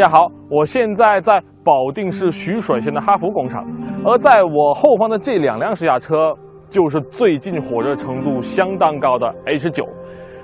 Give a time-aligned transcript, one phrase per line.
[0.00, 3.62] 大家好，我现在在保定市徐水县的哈弗工厂，
[4.02, 6.34] 而在我后方的这两辆试驾车，
[6.70, 9.86] 就是最近火热程度相当高的 H 九。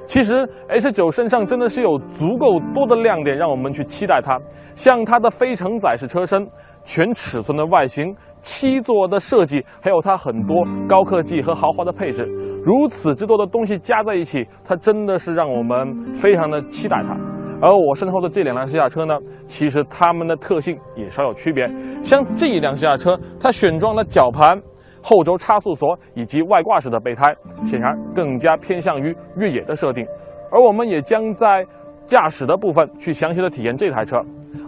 [0.06, 4.38] 其实 H 九身上真的是有足够多的亮点，让我们去期待它。
[4.74, 6.46] 像它的非承载式车身、
[6.84, 12.24] 全尺寸的外形、七座的设计，还有它很多高科技和豪华的配置，
[12.62, 17.16] 如此之多的东西加在一起，它真的是让我们非常的期待它。
[17.60, 21.68] 而我身后的这两辆试驾车呢，其实它们的特性也稍有区别。
[22.02, 24.60] 像这一辆试驾车，它选装了绞盘。
[25.02, 30.04] 后轴差速锁以及外挂式的备胎，显然更加偏向于越野的设定。
[30.50, 31.64] 而我们也将在
[32.06, 34.16] 驾驶的部分去详细的体验这台车。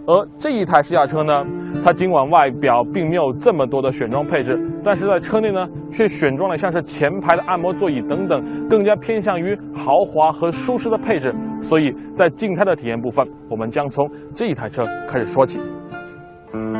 [0.05, 1.45] 而这一台试驾车呢，
[1.83, 11.33] 它尽管外表并没有这么多的选装配置，但是在车内呢，却选装了像是前排的按摩座椅等等，更加偏向于豪华和舒适的配置。
[11.61, 15.59] 所以在静态的体验部分，我们将从这一台车开始说起。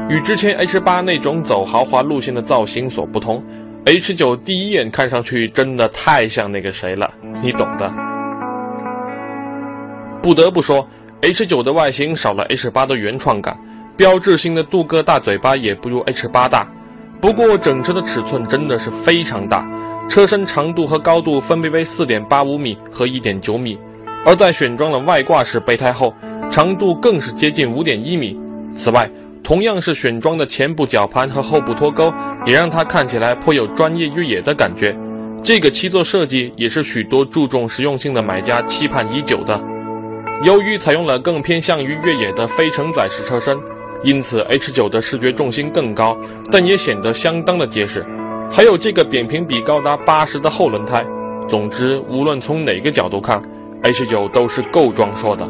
[0.10, 3.44] 与之前 H 八那种走豪华路线的造型所不同
[3.86, 7.08] ，H 九第一眼看上去真的太像那个谁了，
[7.44, 8.09] 你懂的。
[10.22, 10.86] 不得不说
[11.22, 13.58] ，H 九的外形少了 H 八的原创感，
[13.96, 16.68] 标志性的镀铬大嘴巴也不如 H 八大。
[17.22, 19.66] 不过整车的尺寸真的是非常大，
[20.10, 23.78] 车身长度和高度分别为4.85米和1.9米，
[24.26, 26.14] 而在选装了外挂式备胎后，
[26.52, 28.40] 长度更是接近5.1米。
[28.76, 29.10] 此外，
[29.44, 32.14] 同样是选装的前部绞盘和后部脱钩，
[32.46, 34.96] 也让它看起来颇有专业越野的感觉。
[35.42, 39.60] 这个七座设计也是许多注重实用性的买家期盼已久的。
[40.42, 43.60] 由于采用了更偏向于越野的非承载式车身，
[44.04, 46.18] 因此 H9 的视觉重心更高，
[46.50, 48.06] 但也显得相当的结实。
[48.50, 51.06] 还有这个扁平比高达八十的后轮胎。
[51.50, 53.42] 总之，无论从哪个角度看
[53.84, 55.46] ，H9 都是够壮硕的。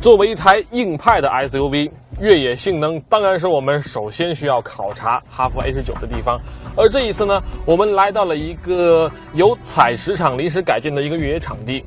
[0.00, 1.90] 作为一台硬派的 SUV，
[2.20, 6.40] 越野性能当然是我们首先需要考察哈弗 H 九的地方。
[6.76, 11.84] 而这一次呢，我们来到了一个由采石场临时改建的一个越野场地。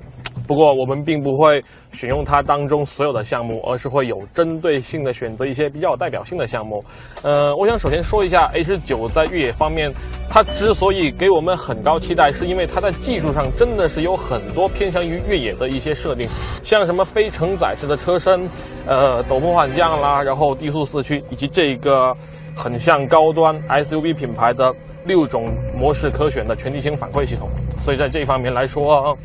[0.48, 6.84] 不过我们并不会选用它当中所有的项目，而是会有针对性的选择一些比较有代表性的项目。
[7.24, 9.92] 呃，我想首先说一下 H 九在越野方面，
[10.30, 16.28] 它之所以给我们很高期待，是因为它在技术上真的是有很多偏向于越野的一些设定，
[16.64, 18.50] 像什么非承载式的车身，
[18.86, 22.16] 呃，陡坡缓降啦，然后低速四驱，以及这个
[22.56, 24.74] 很像高端 SUV 品牌的
[25.06, 27.50] 六种模式可选的全地形反馈系统。
[27.78, 29.18] 所以在这一方面来说。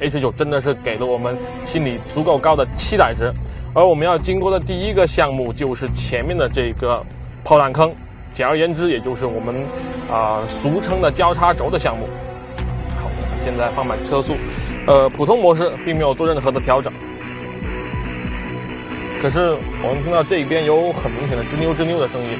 [0.00, 3.32] H 九真的是给了我们心里足够高的期待值，
[3.74, 7.04] 而我们要经过的第一个项目就是前面的这个
[7.44, 7.92] 炮弹坑，
[8.32, 9.64] 简而言之，也就是我们
[10.08, 12.06] 啊俗称的交叉轴的项目。
[13.00, 13.10] 好，
[13.40, 14.36] 现在放慢车速，
[14.86, 16.92] 呃，普通模式并没有做任何的调整，
[19.20, 22.38] 可是我们听到这边有很明显的吱扭吱扭的声音，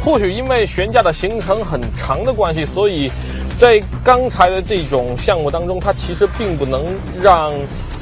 [0.00, 3.10] 或许因为悬架的行程很长的关系，所以。
[3.56, 6.84] 在刚才的这种项目当中，它其实并不能
[7.22, 7.52] 让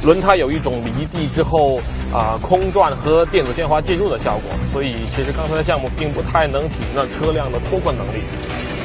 [0.03, 1.79] 轮胎有一种离地之后
[2.13, 8.23] 啊空转和电子限滑介入的效果，所以其实刚才的项目并不太能体现车辆的脱困能力。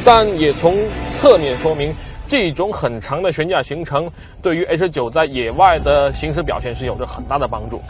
[0.05, 0.77] 但也从
[1.09, 1.93] 侧面说明，
[2.27, 4.09] 这种很长的悬架行程
[4.41, 7.81] 对于 H 九在野外的行驶表现是有着很大的帮助。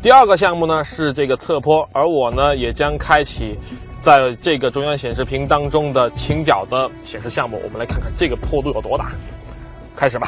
[0.00, 3.58] 第二个项目呢是这个侧坡，而我呢也将开启。
[4.02, 9.12] 在这个中央显示屏当中的倾角的显示项目，我们来看看这个坡度有多大。
[9.94, 10.26] 开始吧。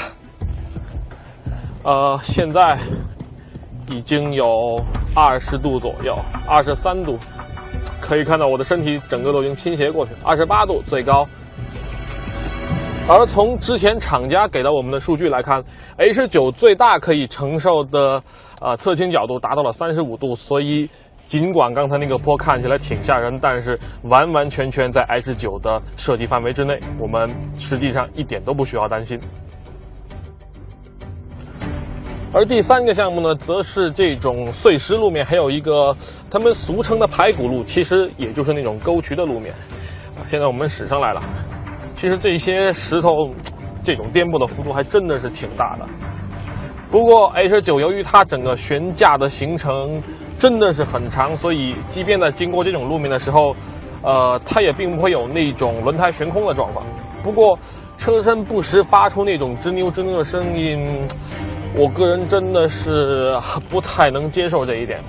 [1.82, 2.78] 呃，现在
[3.90, 4.46] 已经有
[5.12, 7.18] 二十度左右，二十三度，
[8.00, 10.12] 可以看到我的身体整个都已经倾斜过去。
[10.22, 11.26] 二十八度最高。
[13.08, 15.60] 而从之前厂家给到我们的数据来看
[15.96, 18.22] ，H 九最大可以承受的
[18.60, 20.88] 啊侧倾角度达到了三十五度，所以。
[21.26, 27.28] 尽管刚才那个坡看起来挺吓人，但是完完全全在 H 九的设计范围之内，我们
[27.58, 29.18] 实际上一点都不需要担心。
[32.32, 35.96] 而第三个项目呢，则是这种碎石路面，还有一个
[36.30, 39.54] 他们俗称的排骨路，其实也就是那种沟渠的路面。
[40.28, 41.22] 现在我们驶上来了，
[41.96, 43.30] 其实这些石头，
[43.82, 45.86] 这种颠簸的幅度还真的是挺大的。
[46.90, 50.02] 不过 H 九由于它整个悬架的形成。
[50.38, 53.54] 真的是很长，所以即便在经过这种路面的时候，
[54.02, 56.84] 呃，它也并不会有那种轮胎悬空的状况。
[57.22, 57.58] 不过，
[57.96, 61.06] 车身不时发出那种吱扭吱扭的声音，
[61.74, 63.38] 我个人真的是
[63.70, 65.00] 不太能接受这一点。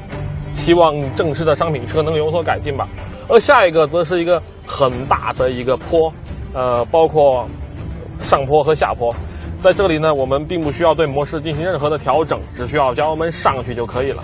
[0.56, 2.88] 希望正式的商品车能有所改进吧。
[3.28, 6.10] 而下一个则是一个很大的一个坡，
[6.54, 7.46] 呃，包括
[8.20, 9.14] 上坡和下坡。
[9.66, 14.24] 在这里呢，我们并不需要对模式进行任何的调整，只需要将油门上去就可以了。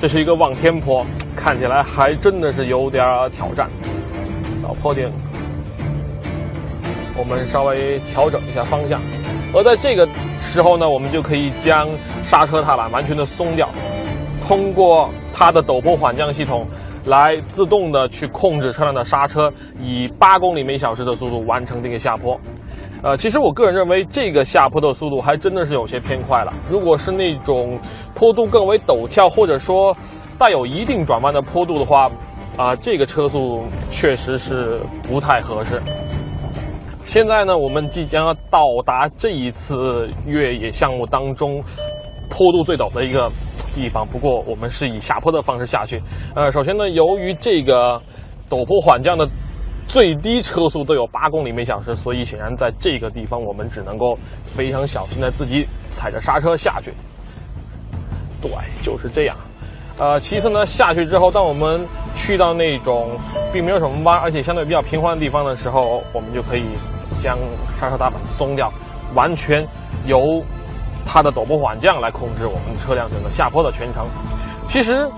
[0.00, 1.04] 这是一个望天坡，
[1.34, 3.68] 看起来还真的是有点挑战。
[4.62, 5.10] 到坡顶，
[7.16, 9.00] 我们稍微调整一下方向，
[9.52, 10.08] 而在这个
[10.38, 11.88] 时候呢，我们就可以将
[12.22, 13.68] 刹车踏板完全的松掉，
[14.46, 16.68] 通过它的陡坡缓降系统。
[17.08, 19.50] 来自动的去控制车辆的刹车，
[19.82, 22.38] 以八公里每小时的速度完成这个下坡。
[23.02, 26.52] 呃，其实我个人认为这个下坡的速度还真的是有些偏快了。
[26.70, 27.78] 如果是那种
[28.14, 29.96] 坡度更为陡峭，或者说
[30.36, 32.10] 带有一定转弯的坡度的话，
[32.56, 35.80] 啊，这个车速确实是不太合适。
[37.04, 41.62] 现在呢，我们即将要到达这一次越野项目当中
[42.28, 43.30] 坡度最陡的一个。
[43.78, 46.02] 地方，不过我们是以下坡的方式下去。
[46.34, 48.00] 呃，首先呢，由于这个
[48.50, 49.26] 陡坡缓降的
[49.86, 56.92] 最低车速都有八公里每小时，所以显然在这个地方我们只能够非常小心的自己踩着刹车下去。
[58.42, 58.50] 对，
[58.82, 59.36] 就是这样。
[59.98, 63.16] 呃，其次呢，下去之后，当我们去到那种
[63.52, 66.64] 并没有什么弯，而且相对比较平缓的地方的时候，我们就可以
[67.22, 67.38] 将
[67.72, 68.72] 刹车踏板松掉，
[69.14, 69.64] 完全
[70.04, 70.42] 由。
[71.10, 74.06] 它的陡坡缓降来控制我们车辆整个下坡的全程。
[74.68, 75.08] 其实，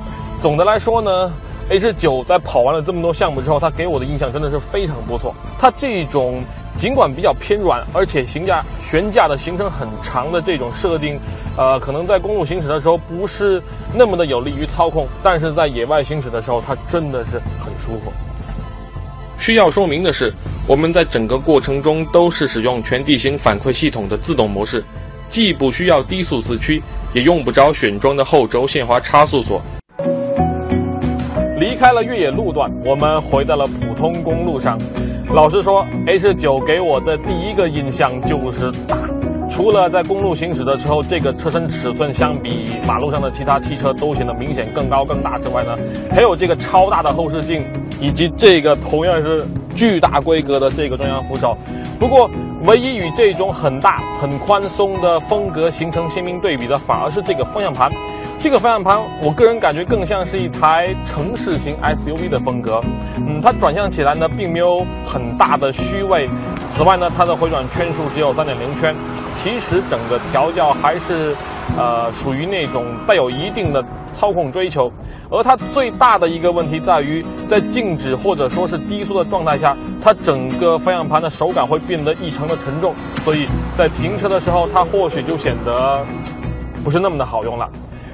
[0.40, 1.32] 总的来说呢
[1.68, 5.34] ，H9 在跑完了这么多项目之后，它给我的印象真的是非常不错。
[5.58, 6.40] 它这种
[6.76, 11.18] 尽管比较偏软，而且行架悬架的行程很长的这种设定，
[11.56, 13.60] 呃，可能在公路行驶的时候不是
[13.92, 18.12] 那么的有利于操控，但是在野外行驶的时候，它真的是很舒服。
[19.36, 20.32] 需要说明的是，
[20.68, 24.84] 我们在整个过程中都是使用全地形反馈系统的自动模式。
[25.30, 26.82] 既不需要低速四驱，
[27.14, 29.62] 也用不着选装的后轴限滑差速锁。
[31.58, 34.76] 离开了越野路段，我们回到了普通公路上。
[35.32, 38.98] 老实说，H9 给我的第一个印象就是大。
[39.48, 45.76] 除了在公路行驶的时候，这个车身尺寸相比马路上的其他汽车都显得明显更高更大之外呢，
[46.10, 47.64] 还有这个超大的后视镜，
[48.00, 49.44] 以及这个同样是
[49.74, 51.56] 巨大规格的这个中央扶手。
[51.98, 52.30] 不过，
[52.64, 57.90] 唯一与这种很大、很宽松的风格形成鲜明对比的，反而是这个方向盘。
[58.38, 62.80] 这个方向盘，我个人感觉更像是一台城市型 SUV 的风格。
[63.18, 66.26] 嗯，它转向起来呢，并没有很大的虚位。
[66.66, 68.94] 此外呢，它的回转圈数只有三点零圈。
[69.42, 71.34] 其实整个调教还是，
[71.76, 74.90] 呃，属于那种带有一定的操控追求。
[75.30, 82.92] 而它最大的一个问题在于，在静止或者说是低速的状态下，它整个方向盘的手感会变得异常的沉重。
[83.22, 83.46] 所以
[83.76, 86.04] 在停车的时候，它或许就显得
[86.82, 87.68] 不是那么的好用了。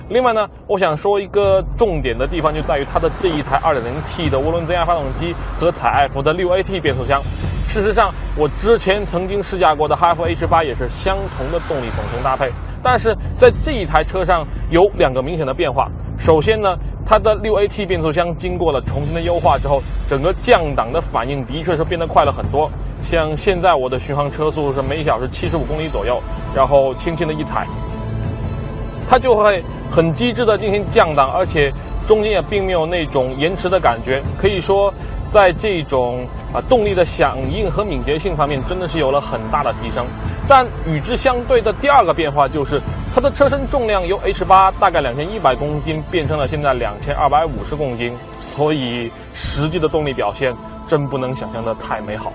[0.09, 7.21] 另外呢，我想说一个重点的地方，就在于它的这一台 2.0T 的涡轮增压发动机和采埃孚的 6AT 变速箱。
[7.67, 12.49] 事实上，我之前曾经试驾过的哈弗 H8 也是相同的动力总成搭配，
[12.83, 15.89] 但是在这一台车上有两个明显的变化。
[16.17, 22.71] 首先呢，它的 6AT 变速箱经过了重新的优化之后，整个降档的反应的确是变得快了很多。
[23.03, 26.23] 像现在我的巡航车速是每小时75公里左右，
[26.55, 27.67] 然后轻轻的一踩，
[29.09, 29.63] 它就会。
[29.89, 31.73] 很机智的进行降档，而且
[32.09, 34.21] 中间也并没有那种延迟的感觉。
[34.37, 34.93] 可以说，
[35.31, 40.05] 在这种啊动力的响应和敏捷性方面，真的是有了很大的提升。
[40.49, 42.83] 但与之相对的第二个变化就是，
[43.15, 50.53] 它的车身重量由 H8 大概两千一百公斤变成了现在两千二百五十公斤，所以实际的动力表现
[50.89, 52.33] 真不能想象的太美好。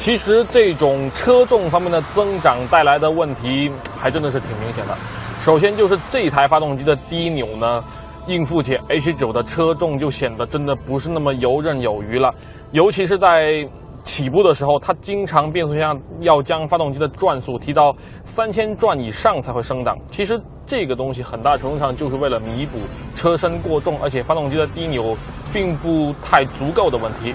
[0.00, 4.96] 其实这种车重方面的增长带来的问题，还真的是挺明显的。
[5.42, 7.84] 首先就是这台发动机的低扭呢，
[8.26, 12.32] 应付起 H9 的车重就显得真的不是那么游刃有余了。
[12.72, 13.68] 尤其是在
[14.02, 19.98] 起步的时候，它经常变速箱要将发动机的转速提到三千转以上才会升档。
[20.10, 22.78] 其实这个东西很大程度上就是为了弥补
[23.14, 25.14] 车身过重，而且发动机的低扭
[25.52, 27.34] 并不太足够的问题。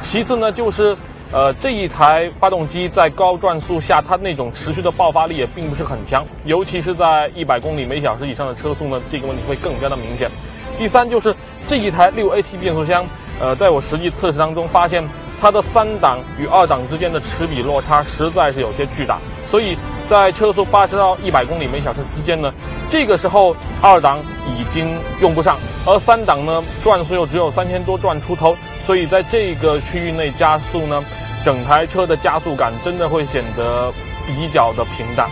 [0.00, 0.96] 其次呢，就是。
[1.32, 10.30] 呃，这一台发动机在高转速下，它那种持续的爆发力也并不是很强，尤其是在一百公里每小时以上的车速呢，这个问题会更加的明显。
[10.78, 11.34] 第三就是
[11.66, 13.04] 这一台六 AT 变速箱，
[13.40, 15.02] 呃，在我实际测试当中发现，
[15.40, 19.18] 它的三档与二档之间的齿比落差实在是有些巨大，
[19.50, 19.76] 所以
[20.08, 22.52] 在车速八十到一百公里每小时之间呢，
[22.88, 28.56] 这个时候二档已经用不上，而三档呢转速又只有三千多转出头。
[28.86, 31.04] 所以在这个区域内加速呢，
[31.44, 33.92] 整台车的加速感真的会显得
[34.26, 35.28] 比较的平淡。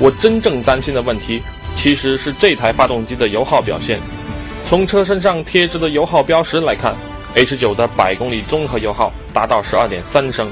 [0.00, 1.42] 我真正担心的问题
[1.74, 3.98] 其实是这台发动机的油耗表现。
[4.66, 6.94] 从车身上贴着的油耗标识来看
[7.38, 10.50] H9 的百公里综合油耗达到十二点三升，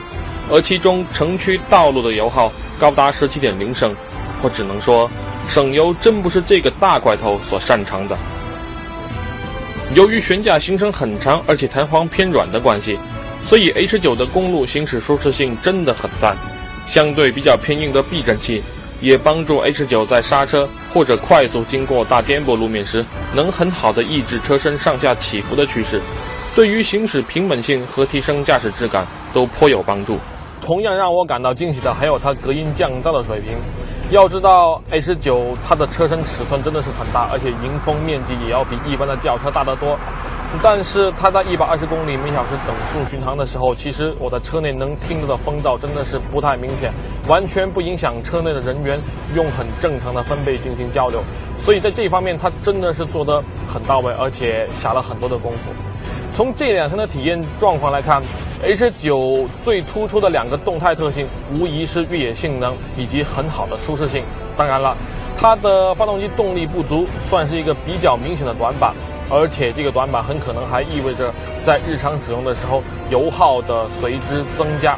[0.49, 3.93] 而其中城区道路的油耗高达十七点零升。
[4.41, 5.11] 我只能说，
[5.49, 8.17] 省油真不是这个大块头所擅长的。
[9.95, 12.97] 由于悬架行程很长，而且弹簧偏软的关系，
[13.43, 16.37] 所以 H9 的公路行驶舒适性真的很赞。
[16.87, 18.63] 相对比较偏硬的避震器，
[19.01, 26.01] 也帮助 H9 在刹车或者快速经过大颠簸路面时，能很好的抑制车身上下起伏的趋势。
[26.57, 30.17] 对于行驶平稳性和提升驾驶质感都颇有帮助。
[30.63, 33.53] 同样让我感到惊喜的还有它隔音降噪的水平。
[34.11, 39.99] 要知道，H9 它的车身尺寸真的是很大，而且迎风面积也要比一般的轿车大得多。
[40.63, 46.91] 但是它在一百二十公里每小时等速巡航的时候，其实我的车内能听到的风噪真的是不太明显，
[47.29, 48.99] 完全不影响车内的人员
[49.35, 51.23] 用很正常的分贝进行交流。
[51.59, 55.71] 所以在这一方面，它真的是做得很到位，而且下了很多的功夫。
[56.37, 58.23] 从这两天的体验状况来看
[58.63, 64.23] ，H9 最突出的两个动态特性，无疑是越野性能以及很好的舒适性。
[64.55, 64.95] 当然了，
[65.35, 68.93] 它的发动机动力不足算是一个比较明显的短板，
[69.31, 71.33] 而且这个短板很可能还意味着
[71.65, 74.95] 在日常使用的时候油耗的随之增加。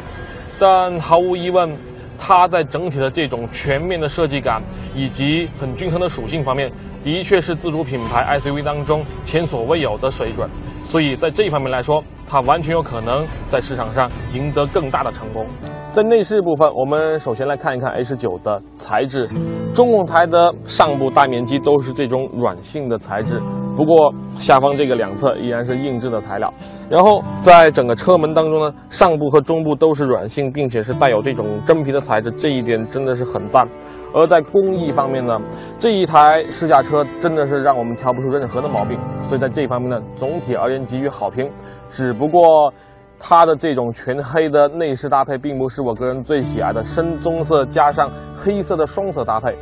[0.59, 1.73] 但毫无疑问，
[2.17, 4.61] 它在整体的这种全面的设计感
[4.93, 6.69] 以及很均衡的属性方面，
[7.03, 10.49] 的确是自主品牌 SUV 当中前所未有的水准。
[10.85, 15.45] 所以在这一方面来说，它完全有可能在市场上赢得更大的成功。
[15.91, 19.29] 在内饰部分，我们首先来看一看 H 九的材质。
[19.73, 23.41] 中控台的上部大面积都是这种软性的材质，
[23.79, 26.53] 不过下方这个两侧依然是硬质的材料。
[26.89, 33.65] 然后在整个车门当中呢，上部和中部都是软性，并且是带有这种真皮的材质，这一点真的是很赞。
[34.13, 35.39] 而在工艺方面呢，
[35.79, 41.49] 这一台试驾车真的是让我们挑不出任何的毛病，所以在这一方面呢，总体而言给予好评。
[41.89, 42.73] 只不过，
[43.17, 49.55] 它的这种全黑的内饰搭配并不是我个人最喜爱的深棕色加上黑色的双色搭配。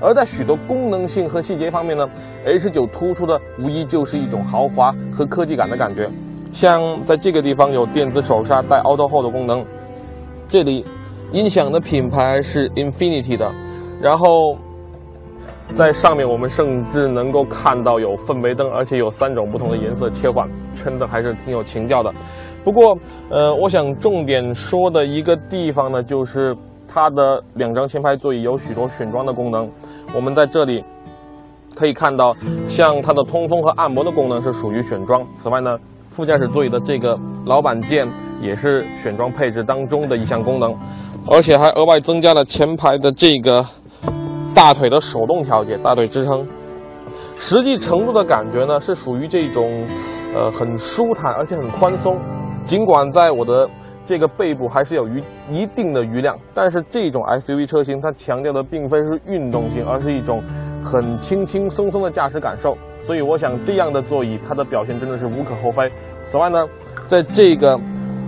[0.00, 2.08] 而在许多功能性和细节方面呢
[2.46, 6.10] ，H9 突出的无疑就是一种豪华和科技感的感觉。
[6.52, 9.64] 像在这个地方有电子手刹带 Auto Hold 功能，
[10.48, 10.84] 这里
[11.32, 13.50] 音响的品牌是 Infinity 的。
[14.00, 14.56] 然后，
[15.72, 22.12] 在上面我们甚至能够看到有氛围灯，而且有三种不同的颜色切换，真的还是挺有情调的。
[22.62, 22.96] 不过，
[23.30, 26.54] 呃，我想重点说的一个地方呢，就是
[26.94, 29.68] 它的两张前排座椅有许多选装的功能。
[30.14, 30.84] 我们在这里
[31.74, 32.36] 可以看到，
[32.68, 35.26] 像它的通风和按摩的功能是属于选装。
[35.36, 35.76] 此外呢，
[36.08, 38.06] 副驾驶座椅的这个老板键
[38.40, 40.72] 也是选装配置当中的一项功能，
[41.28, 43.64] 而且还额外增加了前排的这个。
[44.54, 46.46] 大腿的手动调节，大腿支撑，
[47.36, 49.84] 实际程度的感觉呢是属于这种，
[50.32, 52.16] 呃，很舒坦而且很宽松。
[52.64, 53.68] 尽管在我的
[54.06, 60.42] 这个背部还是有余一定的余量，但是这种 SUV 车型它强调的并非是运动性，而是一种
[60.82, 62.76] 很轻轻松松的驾驶感受。
[63.00, 65.90] 所以我想这样的座椅它的表现真的是无可厚非。
[66.22, 66.66] 此外呢，
[67.06, 67.78] 在这个。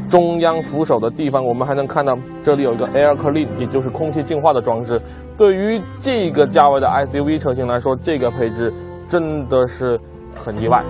[0.09, 5.03] 中央扶手的地方，我们还能看到这里有一个 Air Clean，也就是空气净化的装置。
[5.37, 8.73] 对于这个价位的 SUV 车型来说，这个配置
[9.09, 9.99] 真的是
[10.37, 10.81] 很意外。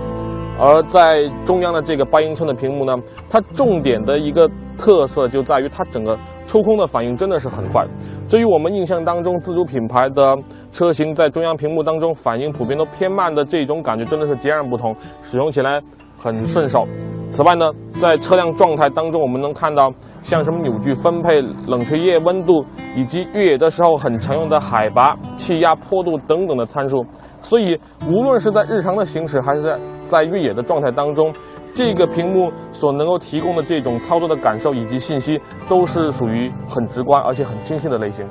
[0.58, 2.96] 而在中央的这个八英寸的屏幕呢，
[3.28, 7.84] 它重点的一个特色就在于它整个触控的反应真的是很快。
[8.26, 10.36] 这与我们印象当中自主品牌的
[10.72, 15.80] 车型在中央屏幕当中反应普遍都偏慢的这种感觉真的是截然不同，使用起来
[16.16, 16.86] 很顺手。
[17.28, 22.64] 此外呢，在车辆状态当中，我们能看到像什么扭矩分配、冷却液温度，
[22.96, 27.04] 以及越野的时候很常用的海拔、气压、坡度等等的参数。
[27.48, 31.32] 所以，无论是在日常的行驶，还是在在越野的状态当中，
[31.72, 38.26] 这个屏幕所能够提供的这种操作的感受以及信息，都是属于很直观而且很清晰的类型。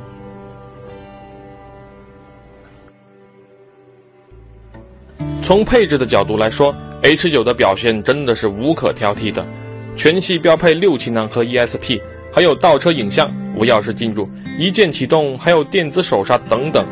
[5.41, 6.75] 从配置的角度来说。
[7.03, 9.45] H9 的表现真的是无可挑剔的，
[9.95, 12.01] 全系标配六气囊和 ESP，
[12.33, 16.83] 还有倒车影像、无钥匙进入、一键启动，还有电子手刹等等。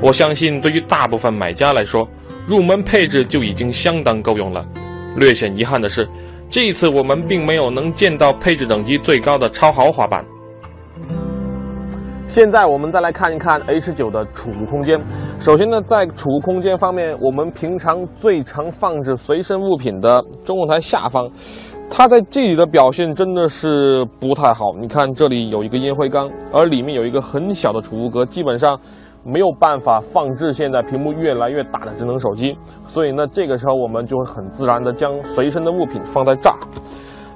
[0.00, 2.06] 我相信对于大部分买家来说，
[2.46, 4.64] 入门配置就已经相当够用了。
[5.16, 6.06] 略显遗憾的是，
[6.50, 10.24] 这一次我们并没有能见到配置等级最高的超豪华版。
[12.28, 15.00] 现在我们再来看一看 H9 的储物空间。
[15.40, 21.30] 首先呢，在储物空间方面，我们平常最常放置随身物品的中控台下方，
[21.88, 24.74] 它在这里的表现真的是不太好。
[24.78, 28.78] 你看，这里有一个烟灰缸，而里面有一个很小的储物格，基本上
[29.26, 36.56] 没有办法放置现在屏幕越来越大的智能手机，所以呢，这个时候我们就会很自然的将随身的物品放在这儿。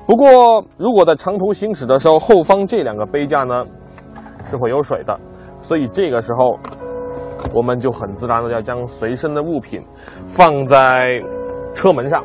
[0.07, 3.65] 不过，如果在长途行驶的时候，后方这两个杯架呢
[4.45, 5.19] 是会有水的，
[5.61, 6.57] 所以这个时候
[7.53, 9.85] 我们就很自然的要将随身的物品
[10.27, 11.21] 放在
[11.75, 12.25] 车门上。